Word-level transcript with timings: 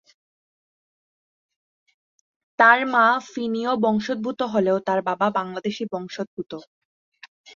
তার 2.59 2.79
মা 2.87 3.05
ফিনীয় 3.31 3.71
বংশোদ্ভূত 3.83 4.39
হলেও 4.53 4.77
তার 4.87 4.99
বাবা 5.09 5.27
বাংলাদেশী 5.37 5.83
বংশোদ্ভূত। 5.93 6.51